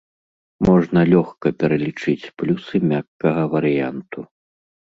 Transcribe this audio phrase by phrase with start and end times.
[0.69, 4.19] Можна лёгка пралічыць плюсы мяккага варыянту.